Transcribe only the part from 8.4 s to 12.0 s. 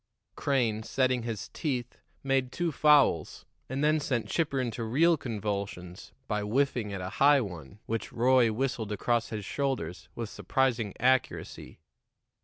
whistled across his shoulders with surprising accuracy.